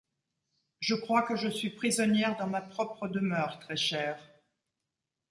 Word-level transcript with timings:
Je 0.79 0.95
crois 0.95 1.21
que 1.21 1.35
je 1.35 1.47
suis 1.47 1.69
prisonnière 1.69 2.35
dans 2.37 2.47
ma 2.47 2.61
propre 2.61 3.07
demeure, 3.07 3.59
très 3.59 3.75
chère. 3.77 4.19